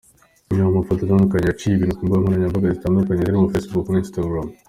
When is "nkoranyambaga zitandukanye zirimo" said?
2.21-3.51